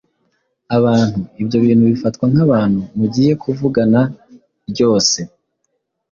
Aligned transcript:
abantu, 0.77 1.19
ibyo 1.41 1.57
bintu 1.65 1.83
bifatwa 1.91 2.25
nk’abantu 2.31 2.79
mugiye 2.97 3.31
kuvugana 3.43 4.01
ryose 4.69 5.19